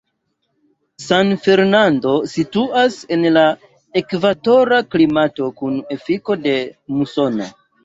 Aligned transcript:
San 1.07 1.33
Fernando 1.43 2.13
situas 2.31 2.97
en 3.17 3.29
la 3.37 3.45
ekvatora 4.03 4.81
klimato 4.97 5.53
kun 5.63 5.79
efiko 5.99 6.41
de 6.49 6.59
musono. 6.99 7.55